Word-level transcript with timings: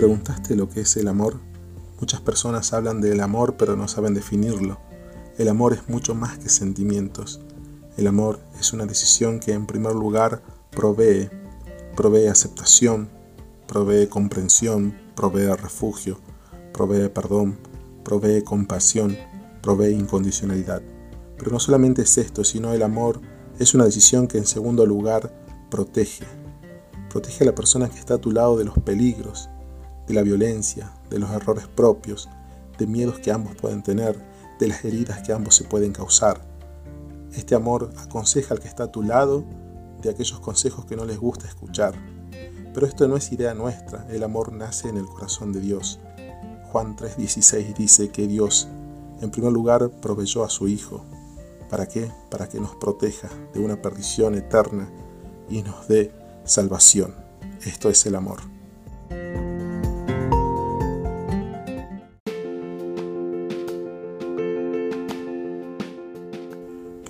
preguntaste 0.00 0.56
lo 0.56 0.70
que 0.70 0.80
es 0.80 0.96
el 0.96 1.08
amor? 1.08 1.38
Muchas 2.00 2.22
personas 2.22 2.72
hablan 2.72 3.02
del 3.02 3.20
amor 3.20 3.58
pero 3.58 3.76
no 3.76 3.86
saben 3.86 4.14
definirlo. 4.14 4.78
El 5.36 5.46
amor 5.46 5.74
es 5.74 5.90
mucho 5.90 6.14
más 6.14 6.38
que 6.38 6.48
sentimientos. 6.48 7.42
El 7.98 8.06
amor 8.06 8.40
es 8.58 8.72
una 8.72 8.86
decisión 8.86 9.40
que 9.40 9.52
en 9.52 9.66
primer 9.66 9.92
lugar 9.92 10.42
provee, 10.70 11.28
provee 11.96 12.28
aceptación, 12.28 13.10
provee 13.68 14.06
comprensión, 14.06 14.96
provee 15.14 15.54
refugio, 15.54 16.18
provee 16.72 17.10
perdón, 17.10 17.58
provee 18.02 18.42
compasión, 18.42 19.18
provee 19.60 19.92
incondicionalidad. 19.92 20.80
Pero 21.36 21.50
no 21.50 21.60
solamente 21.60 22.00
es 22.00 22.16
esto, 22.16 22.42
sino 22.42 22.72
el 22.72 22.82
amor 22.82 23.20
es 23.58 23.74
una 23.74 23.84
decisión 23.84 24.28
que 24.28 24.38
en 24.38 24.46
segundo 24.46 24.86
lugar 24.86 25.30
protege. 25.70 26.24
Protege 27.10 27.44
a 27.44 27.48
la 27.48 27.54
persona 27.54 27.90
que 27.90 27.98
está 27.98 28.14
a 28.14 28.18
tu 28.18 28.32
lado 28.32 28.56
de 28.56 28.64
los 28.64 28.78
peligros, 28.78 29.50
de 30.10 30.16
la 30.16 30.22
violencia, 30.22 30.92
de 31.08 31.20
los 31.20 31.30
errores 31.30 31.68
propios, 31.68 32.28
de 32.78 32.86
miedos 32.86 33.20
que 33.20 33.30
ambos 33.30 33.54
pueden 33.54 33.82
tener, 33.82 34.20
de 34.58 34.66
las 34.66 34.84
heridas 34.84 35.22
que 35.22 35.32
ambos 35.32 35.54
se 35.54 35.62
pueden 35.62 35.92
causar. 35.92 36.40
Este 37.32 37.54
amor 37.54 37.92
aconseja 37.96 38.54
al 38.54 38.60
que 38.60 38.66
está 38.66 38.84
a 38.84 38.92
tu 38.92 39.02
lado 39.02 39.44
de 40.02 40.10
aquellos 40.10 40.40
consejos 40.40 40.84
que 40.84 40.96
no 40.96 41.04
les 41.04 41.18
gusta 41.18 41.46
escuchar. 41.46 41.94
Pero 42.74 42.86
esto 42.86 43.06
no 43.06 43.16
es 43.16 43.30
idea 43.30 43.54
nuestra, 43.54 44.04
el 44.10 44.24
amor 44.24 44.52
nace 44.52 44.88
en 44.88 44.96
el 44.96 45.06
corazón 45.06 45.52
de 45.52 45.60
Dios. 45.60 46.00
Juan 46.72 46.96
3:16 46.96 47.76
dice 47.76 48.10
que 48.10 48.26
Dios, 48.26 48.66
en 49.20 49.30
primer 49.30 49.52
lugar, 49.52 49.90
proveyó 50.02 50.42
a 50.42 50.50
su 50.50 50.66
Hijo. 50.66 51.04
¿Para 51.68 51.86
qué? 51.86 52.10
Para 52.30 52.48
que 52.48 52.58
nos 52.58 52.74
proteja 52.74 53.28
de 53.54 53.60
una 53.60 53.80
perdición 53.80 54.34
eterna 54.34 54.90
y 55.48 55.62
nos 55.62 55.86
dé 55.86 56.12
salvación. 56.44 57.14
Esto 57.64 57.90
es 57.90 58.06
el 58.06 58.16
amor. 58.16 58.40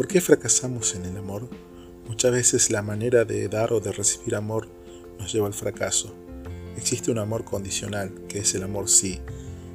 ¿Por 0.01 0.09
qué 0.09 0.23
fracasamos 0.23 0.95
en 0.95 1.05
el 1.05 1.19
amor? 1.19 1.47
Muchas 2.09 2.33
veces 2.33 2.71
la 2.71 2.81
manera 2.81 3.27
de 3.27 3.47
dar 3.51 3.75
o 3.75 3.81
de 3.81 3.93
recibir 3.93 4.35
amor 4.35 4.67
nos 5.19 5.31
lleva 5.31 5.47
al 5.47 5.53
fracaso. 5.53 6.15
Existe 6.75 7.11
un 7.11 7.19
amor 7.19 7.45
condicional, 7.45 8.11
que 8.27 8.39
es 8.39 8.55
el 8.55 8.63
amor 8.63 8.89
sí. 8.89 9.21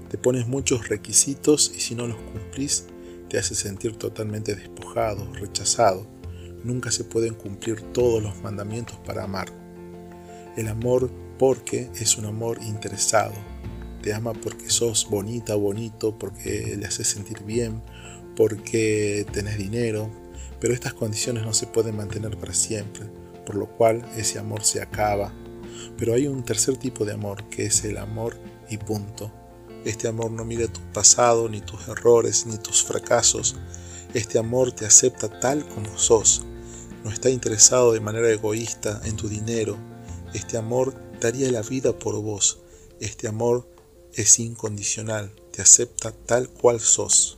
Te 0.09 0.17
pones 0.17 0.47
muchos 0.47 0.89
requisitos 0.89 1.71
y 1.75 1.79
si 1.79 1.93
no 1.93 2.07
los 2.07 2.17
cumplís, 2.17 2.87
te 3.29 3.37
hace 3.37 3.53
sentir 3.53 3.97
totalmente 3.97 4.55
despojado, 4.55 5.31
rechazado. 5.33 6.07
Nunca 6.63 6.89
se 6.89 7.03
pueden 7.03 7.35
cumplir 7.35 7.81
todos 7.93 8.23
los 8.23 8.41
mandamientos 8.41 8.97
para 9.05 9.25
amar. 9.25 9.49
El 10.57 10.69
amor 10.69 11.11
porque 11.37 11.91
es 11.99 12.17
un 12.17 12.25
amor 12.25 12.57
interesado. 12.63 13.35
Te 14.01 14.11
ama 14.11 14.33
porque 14.33 14.71
sos 14.71 15.07
bonita 15.07 15.55
o 15.55 15.59
bonito, 15.59 16.17
porque 16.17 16.75
le 16.79 16.85
haces 16.87 17.09
sentir 17.09 17.43
bien, 17.43 17.83
porque 18.35 19.25
tenés 19.31 19.57
dinero, 19.57 20.09
pero 20.59 20.73
estas 20.73 20.93
condiciones 20.93 21.43
no 21.43 21.53
se 21.53 21.67
pueden 21.67 21.97
mantener 21.97 22.37
para 22.37 22.53
siempre, 22.53 23.05
por 23.45 23.55
lo 23.55 23.67
cual 23.67 24.05
ese 24.17 24.39
amor 24.39 24.63
se 24.63 24.81
acaba. 24.81 25.33
Pero 25.97 26.13
hay 26.13 26.27
un 26.27 26.43
tercer 26.43 26.77
tipo 26.77 27.05
de 27.05 27.13
amor, 27.13 27.47
que 27.49 27.65
es 27.65 27.83
el 27.83 27.97
amor 27.97 28.37
y 28.69 28.77
punto. 28.77 29.31
Este 29.85 30.07
amor 30.07 30.31
no 30.31 30.45
mira 30.45 30.67
tu 30.67 30.81
pasado, 30.93 31.47
ni 31.47 31.61
tus 31.61 31.87
errores, 31.87 32.45
ni 32.45 32.57
tus 32.57 32.83
fracasos. 32.83 33.55
Este 34.13 34.39
amor 34.39 34.71
te 34.71 34.85
acepta 34.85 35.39
tal 35.39 35.67
como 35.67 35.97
sos. 35.97 36.45
No 37.03 37.11
está 37.11 37.29
interesado 37.29 37.93
de 37.93 37.99
manera 37.99 38.29
egoísta 38.31 39.01
en 39.05 39.15
tu 39.15 39.29
dinero. 39.29 39.77
Este 40.33 40.57
amor 40.57 40.95
daría 41.21 41.51
la 41.51 41.61
vida 41.61 41.97
por 41.97 42.19
vos. 42.21 42.59
Este 42.99 43.27
amor 43.27 43.67
es 44.13 44.39
incondicional, 44.39 45.31
te 45.51 45.61
acepta 45.61 46.11
tal 46.11 46.49
cual 46.49 46.79
sos. 46.79 47.37